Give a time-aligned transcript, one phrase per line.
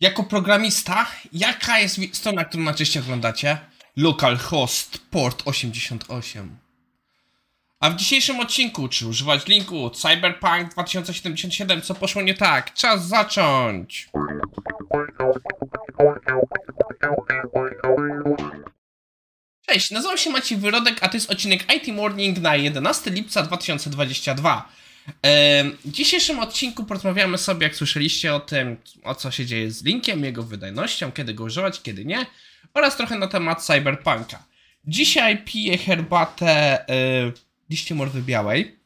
[0.00, 3.58] Jako programista, jaka jest strona, którą najczęściej oglądacie?
[3.96, 6.56] Localhost port 88.
[7.80, 12.74] A w dzisiejszym odcinku, czy używać linku Cyberpunk 2077, co poszło nie tak?
[12.74, 14.08] Czas zacząć!
[19.66, 24.68] Cześć, nazywam się Maciej Wyrodek, a to jest odcinek IT Morning na 11 lipca 2022.
[25.84, 30.24] W dzisiejszym odcinku porozmawiamy sobie, jak słyszeliście, o tym, o co się dzieje z linkiem,
[30.24, 32.26] jego wydajnością, kiedy go używać, kiedy nie,
[32.74, 34.44] oraz trochę na temat cyberpunka.
[34.84, 37.32] Dzisiaj piję herbatę yy,
[37.70, 38.76] liście morwy białej.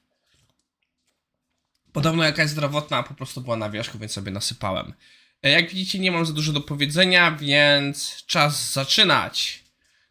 [1.92, 4.92] Podobno jakaś zdrowotna, a po prostu była na wierzchu, więc sobie nasypałem.
[5.42, 9.64] E, jak widzicie, nie mam za dużo do powiedzenia, więc czas zaczynać.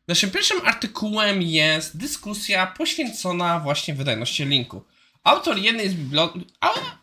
[0.08, 4.84] Naszym pierwszym artykułem jest dyskusja poświęcona właśnie wydajności linku.
[5.24, 6.42] Autor jednej z bibliotek.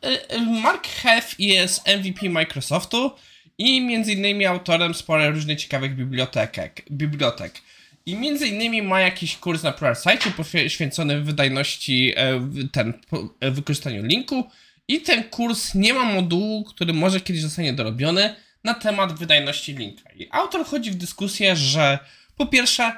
[0.04, 3.10] Y, y, Mark Heff jest MVP Microsoftu
[3.58, 6.82] i między innymi autorem sporo różnych ciekawych bibliotek.
[6.90, 7.62] bibliotek.
[8.06, 12.40] I między innymi ma jakiś kurs na ProArtsite poświęcony wydajności, e,
[12.72, 12.92] ten,
[13.40, 14.50] e, wykorzystaniu linku.
[14.88, 20.10] I ten kurs nie ma modułu, który może kiedyś zostanie dorobiony na temat wydajności linka.
[20.16, 21.98] I autor chodzi w dyskusję, że
[22.36, 22.92] po pierwsze,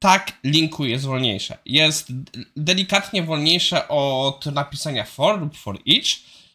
[0.00, 1.58] tak, linku jest wolniejsze.
[1.66, 2.08] Jest
[2.56, 6.06] delikatnie wolniejsze od napisania for lub for each.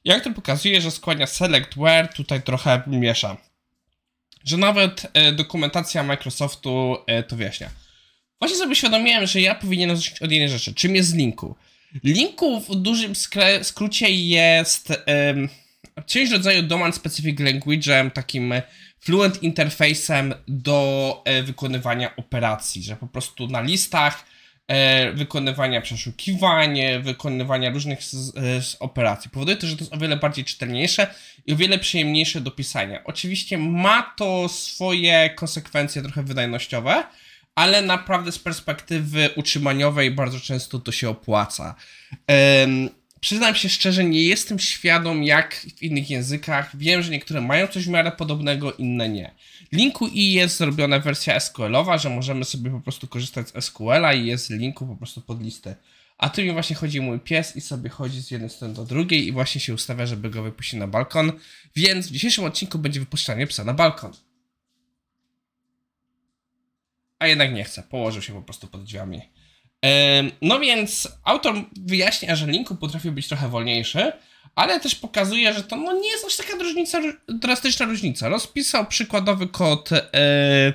[0.06, 3.38] Jak to pokazuje, że składnia select where tutaj trochę miesza.
[4.44, 7.70] Że nawet e, dokumentacja Microsoftu e, to wyjaśnia.
[8.40, 10.74] Właśnie sobie świadomiłem, że ja powinienem zacząć od jednej rzeczy.
[10.74, 11.56] Czym jest linku?
[12.04, 13.14] Linku w dużym
[13.62, 15.50] skrócie jest um,
[16.06, 18.54] czymś rodzaju domain specific language'em, takim
[19.00, 24.26] fluent interfejsem do e, wykonywania operacji, że po prostu na listach
[24.68, 28.34] e, wykonywania przeszukiwań, wykonywania różnych z,
[28.66, 29.32] z operacji.
[29.32, 31.08] Powoduje to, że to jest o wiele bardziej czytelniejsze
[31.46, 33.04] i o wiele przyjemniejsze do pisania.
[33.04, 37.04] Oczywiście ma to swoje konsekwencje trochę wydajnościowe,
[37.56, 41.76] ale naprawdę z perspektywy utrzymaniowej bardzo często to się opłaca.
[42.62, 42.90] Um,
[43.26, 46.78] Przyznam się szczerze, nie jestem świadom jak w innych językach.
[46.78, 49.36] Wiem, że niektóre mają coś w miarę podobnego, inne nie.
[49.72, 54.26] Linku i jest zrobiona wersja SQL-owa, że możemy sobie po prostu korzystać z SQL-a i
[54.26, 55.76] jest linku po prostu pod listę.
[56.18, 59.28] A tu mi właśnie chodzi mój pies i sobie chodzi z jednej strony do drugiej
[59.28, 61.32] i właśnie się ustawia, żeby go wypuścić na balkon.
[61.76, 64.14] Więc w dzisiejszym odcinku będzie wypuszczanie psa na balkon.
[67.20, 69.22] A jednak nie chce, położył się po prostu pod drzwiami.
[70.42, 74.12] No więc autor wyjaśnia, że linku potrafi być trochę wolniejszy,
[74.56, 78.30] ale też pokazuje, że to no, nie jest aż taka różnica, drastyczna różnica.
[78.30, 80.74] Rozpisał przykładowy kod e,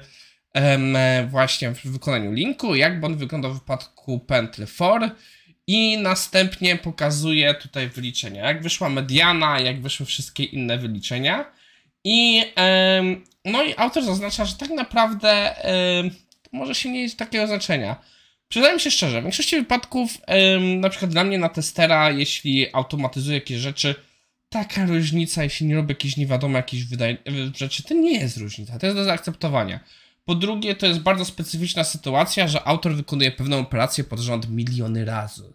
[0.54, 5.10] e, właśnie w wykonaniu linku, jak on wygląda w wypadku pętli for
[5.66, 11.44] i następnie pokazuje tutaj wyliczenia, jak wyszła mediana, jak wyszły wszystkie inne wyliczenia.
[12.04, 13.03] I e,
[13.44, 15.54] no i autor zaznacza, że tak naprawdę
[16.53, 17.97] może się nie mieć takiego znaczenia
[18.50, 20.19] Przyznaję się szczerze, w większości wypadków,
[20.81, 23.94] na przykład dla mnie na testera, jeśli automatyzuję jakieś rzeczy,
[24.49, 27.16] taka różnica, jeśli nie robię jakieś nie wiadomo wydaj-
[27.56, 29.81] rzeczy, to nie jest różnica, to jest do zaakceptowania.
[30.25, 35.05] Po drugie, to jest bardzo specyficzna sytuacja, że autor wykonuje pewną operację pod rząd miliony
[35.05, 35.53] razy.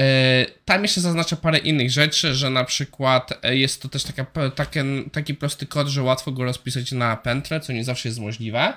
[0.00, 4.24] E, tam jeszcze zaznacza parę innych rzeczy, że na przykład e, jest to też taka,
[4.50, 4.78] taki,
[5.12, 8.72] taki prosty kod, że łatwo go rozpisać na pętlę, co nie zawsze jest możliwe.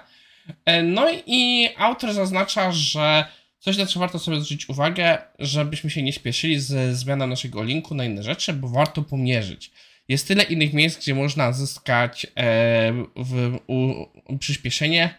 [0.65, 3.25] E, no i autor zaznacza, że
[3.59, 7.95] coś na co warto sobie zwrócić uwagę, żebyśmy się nie śpieszyli ze zmianą naszego linku
[7.95, 9.71] na inne rzeczy, bo warto pomierzyć.
[10.07, 14.07] Jest tyle innych miejsc, gdzie można zyskać e, w, u,
[14.39, 15.15] przyspieszenie,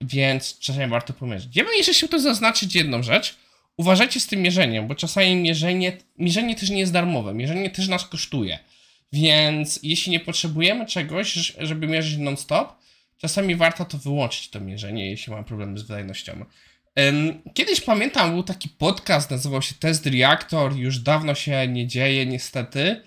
[0.00, 1.56] więc czasami warto pomierzyć.
[1.56, 3.36] Ja bym jeszcze chciał też zaznaczyć jedną rzecz.
[3.76, 8.08] Uważajcie z tym mierzeniem, bo czasami mierzenie, mierzenie też nie jest darmowe, mierzenie też nas
[8.08, 8.58] kosztuje.
[9.12, 12.72] Więc jeśli nie potrzebujemy czegoś, żeby mierzyć non-stop,
[13.22, 16.44] Czasami warto to wyłączyć, to mierzenie, jeśli mam problemy z wydajnością.
[17.54, 23.02] Kiedyś pamiętam, był taki podcast, nazywał się Test Reactor, już dawno się nie dzieje, niestety.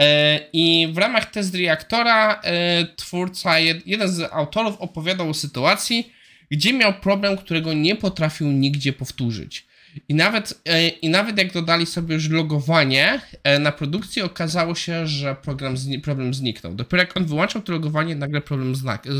[0.00, 6.12] E, I w ramach Test Reaktora e, twórca, jeden z autorów opowiadał o sytuacji,
[6.50, 9.65] gdzie miał problem, którego nie potrafił nigdzie powtórzyć.
[10.08, 15.06] I nawet, e, I nawet jak dodali sobie już logowanie e, na produkcji, okazało się,
[15.06, 16.74] że program zni problem zniknął.
[16.74, 19.12] Dopiero jak on wyłączał to logowanie, nagle problem znak, yy,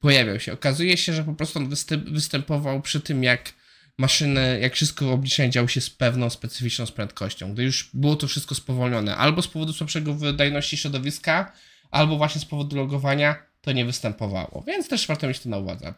[0.00, 0.52] pojawiał się.
[0.52, 3.52] Okazuje się, że po prostu on występ, występował przy tym, jak
[3.98, 7.52] maszyny, jak wszystko w obliczeniu działo się z pewną specyficzną prędkością.
[7.52, 11.52] Gdy już było to wszystko spowolnione, albo z powodu słabszego wydajności środowiska,
[11.90, 14.64] albo właśnie z powodu logowania, to nie występowało.
[14.66, 15.94] Więc też warto mieć to na uwadze.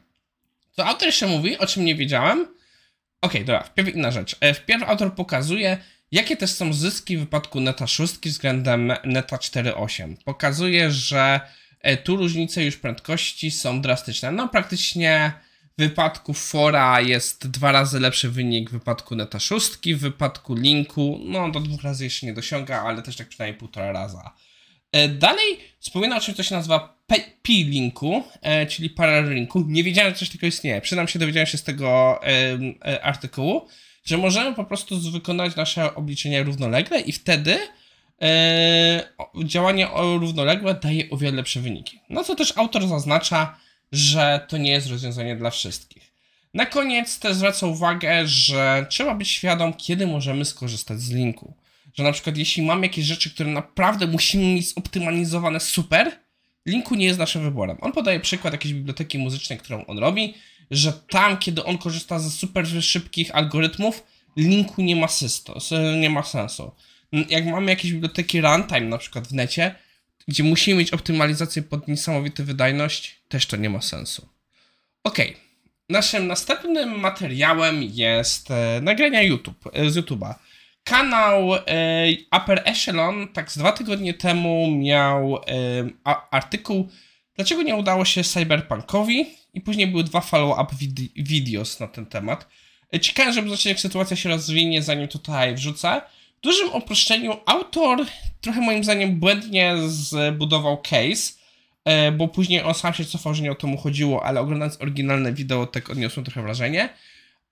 [0.72, 2.46] Co autor jeszcze mówi, o czym nie wiedziałem,
[3.22, 4.36] Okej, okay, dobra, wpierw inna rzecz.
[4.40, 5.78] E, wpierw autor pokazuje,
[6.12, 10.16] jakie też są zyski w wypadku Neta 6 względem Neta 4.8.
[10.24, 11.40] Pokazuje, że
[11.82, 14.32] E, tu różnice już prędkości są drastyczne.
[14.32, 15.32] No praktycznie
[15.78, 21.20] w wypadku fora jest dwa razy lepszy wynik w wypadku neta szóstki, w wypadku linku
[21.24, 24.30] no do dwóch razy jeszcze nie dosiąga, ale też tak przynajmniej półtora raza.
[24.92, 27.02] E, dalej wspominam o czymś, co się nazywa
[27.42, 29.64] P-Linku, e, czyli Parallel Linku.
[29.68, 30.80] Nie wiedziałem, że coś takiego istnieje.
[30.80, 33.68] Przynam się, dowiedziałem się z tego e, artykułu,
[34.04, 37.58] że możemy po prostu wykonać nasze obliczenia równolegle i wtedy
[39.44, 42.00] działanie równoległe daje o wiele lepsze wyniki.
[42.10, 43.56] No co też autor zaznacza,
[43.92, 46.12] że to nie jest rozwiązanie dla wszystkich.
[46.54, 51.54] Na koniec też zwraca uwagę, że trzeba być świadom, kiedy możemy skorzystać z linku.
[51.94, 56.18] Że na przykład jeśli mamy jakieś rzeczy, które naprawdę musimy mieć zoptymalizowane super,
[56.66, 57.78] linku nie jest naszym wyborem.
[57.80, 60.34] On podaje przykład jakiejś biblioteki muzycznej, którą on robi,
[60.70, 64.04] że tam, kiedy on korzysta ze super szybkich algorytmów,
[64.36, 65.58] linku nie ma, systo,
[66.00, 66.72] nie ma sensu.
[67.28, 69.74] Jak mamy jakieś biblioteki runtime na przykład w necie,
[70.28, 74.28] gdzie musimy mieć optymalizację pod niesamowitą wydajność, też to nie ma sensu.
[75.04, 75.18] Ok.
[75.88, 80.34] Naszym następnym materiałem jest e, nagrania YouTube, e, z YouTube'a.
[80.84, 81.60] Kanał e,
[82.36, 85.40] Upper Echelon tak z dwa tygodnie temu miał e,
[86.30, 86.88] artykuł
[87.36, 89.26] Dlaczego nie udało się Cyberpunkowi?
[89.54, 92.48] I później były dwa follow-up vid videos na ten temat.
[92.94, 96.00] E, ciekawe, żeby zobaczyć jak sytuacja się rozwinie, zanim tutaj wrzucę.
[96.38, 98.06] W dużym uproszczeniu autor
[98.40, 101.32] trochę moim zdaniem błędnie zbudował case,
[101.84, 104.80] e, bo później on sam się cofał, że nie o to mu chodziło, ale oglądając
[104.80, 106.88] oryginalne wideo tak odniosłem trochę wrażenie.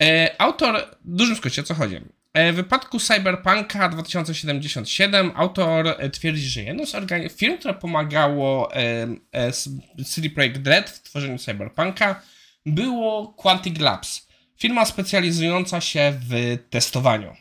[0.03, 1.97] E, autor, w dużym skrócie, o co chodzi?
[2.35, 6.97] E, w wypadku Cyberpunka 2077 autor twierdzi, że jedną z
[7.37, 8.71] firm, które pomagało
[10.07, 12.23] CD Projekt Red w tworzeniu Cyberpunka
[12.67, 14.29] było Quantic Labs.
[14.57, 17.37] Firma specjalizująca się w testowaniu.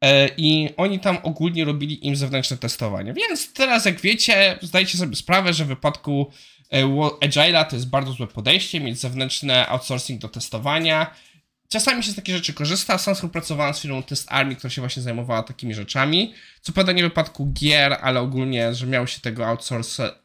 [0.00, 3.12] E, I oni tam ogólnie robili im zewnętrzne testowanie.
[3.12, 6.30] Więc teraz, jak wiecie, zdajcie sobie sprawę, że w wypadku
[6.72, 6.84] e,
[7.20, 11.14] Agile'a to jest bardzo złe podejście, mieć zewnętrzny outsourcing do testowania.
[11.74, 12.98] Czasami się z takich rzeczy korzysta.
[12.98, 16.34] Sam współpracowałem z firmą Test Army, która się właśnie zajmowała takimi rzeczami.
[16.60, 19.46] Co prawda nie w wypadku gier, ale ogólnie, że miał się tego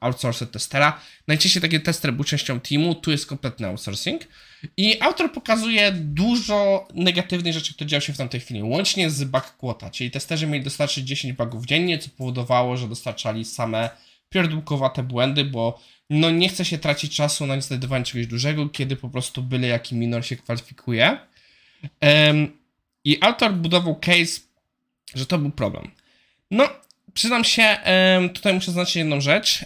[0.02, 1.00] outsource, testera.
[1.28, 4.22] Najczęściej taki tester był częścią teamu, tu jest kompletny outsourcing.
[4.78, 9.44] I autor pokazuje dużo negatywnych rzeczy, które działy się w tamtej chwili, łącznie z bug
[9.58, 13.90] quota, czyli testerzy mieli dostarczyć 10 bugów dziennie, co powodowało, że dostarczali same
[14.30, 19.10] pierdółkowate błędy, bo no nie chce się tracić czasu na znajdowanie czegoś dużego, kiedy po
[19.10, 21.29] prostu byle jaki minor się kwalifikuje.
[23.04, 24.42] I autor budował case,
[25.16, 25.92] że to był problem.
[26.52, 26.70] No,
[27.14, 27.78] przyznam się,
[28.34, 29.66] tutaj muszę zaznaczyć jedną rzecz.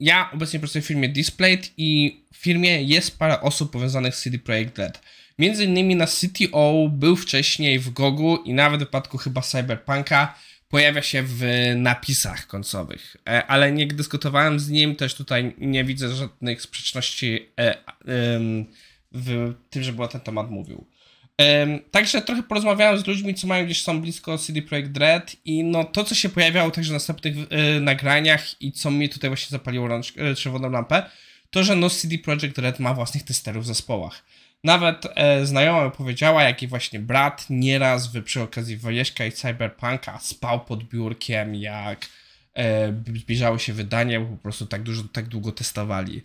[0.00, 4.38] Ja obecnie pracuję w firmie Displayed i w firmie jest parę osób powiązanych z CD
[4.38, 5.00] Projekt Red.
[5.38, 10.34] Między innymi na CTO był wcześniej w Gogu i nawet w wypadku chyba Cyberpunka
[10.68, 11.44] pojawia się w
[11.76, 13.16] napisach końcowych.
[13.28, 17.76] E, ale nie dyskutowałem z nim, też tutaj nie widzę żadnych sprzeczności e,
[19.12, 20.86] w tym, żeby o ten temat mówił.
[21.90, 25.84] Także trochę porozmawiałem z ludźmi, co mają gdzieś są blisko CD Projekt Red i no
[25.84, 29.88] to, co się pojawiało także w następnych y, nagraniach i co mi tutaj właśnie zapaliło
[29.88, 31.02] rącz, y, czerwoną lampę,
[31.50, 34.22] to, że no CD Projekt Red ma własnych testerów w zespołach.
[34.64, 40.18] Nawet e, znajoma powiedziała, jak i właśnie brat nieraz w, przy okazji Wojeśka i Cyberpunka
[40.18, 42.06] spał pod biurkiem, jak
[42.56, 46.22] e, zbliżały się wydania, bo po prostu tak dużo, tak długo testowali.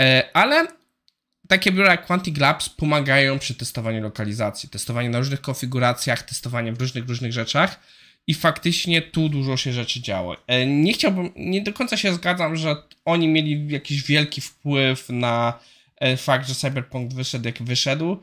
[0.00, 0.66] E, ale
[1.48, 6.80] takie biura jak Quantic Labs pomagają przy testowaniu lokalizacji, testowaniu na różnych konfiguracjach, testowanie w
[6.80, 7.80] różnych, różnych rzeczach
[8.26, 10.36] i faktycznie tu dużo się rzeczy działo.
[10.46, 15.58] E, nie chciałbym, nie do końca się zgadzam, że oni mieli jakiś wielki wpływ na
[15.96, 18.20] e, fakt, że Cyberpunk wyszedł jak wyszedł,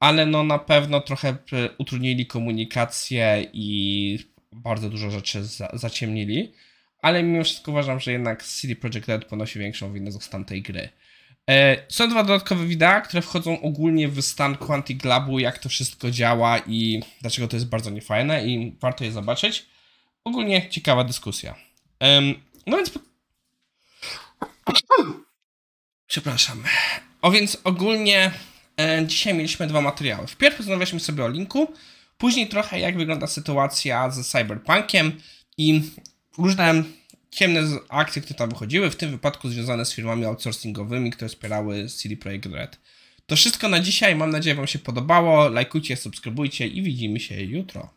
[0.00, 1.36] ale no na pewno trochę e,
[1.78, 4.18] utrudnili komunikację i
[4.52, 6.52] bardzo dużo rzeczy za, zaciemnili,
[7.02, 10.88] ale mimo wszystko uważam, że jednak CD Projekt Red ponosi większą winę stan tej gry.
[11.50, 16.10] E, są dwa dodatkowe wideo, które wchodzą ogólnie w stan Quantic Labu, jak to wszystko
[16.10, 19.66] działa i dlaczego to jest bardzo niefajne i warto je zobaczyć.
[20.24, 21.54] Ogólnie ciekawa dyskusja.
[22.66, 22.90] No więc...
[26.06, 26.62] Przepraszam.
[27.22, 28.30] O więc ogólnie
[28.80, 30.26] e, dzisiaj mieliśmy dwa materiały.
[30.26, 31.72] Wpierw rozmawialiśmy sobie o linku,
[32.18, 35.20] później trochę jak wygląda sytuacja ze Cyberpunkiem
[35.58, 35.82] i
[36.38, 36.84] różne
[37.36, 42.16] ciemne akcje, które tam wychodziły, w tym wypadku związane z firmami outsourcingowymi, które wspierały CD
[42.16, 42.78] Projekt Red.
[43.26, 44.16] To wszystko na dzisiaj.
[44.16, 45.48] Mam nadzieję, Wam się podobało.
[45.48, 47.95] Lajkujcie, subskrybujcie i widzimy się jutro.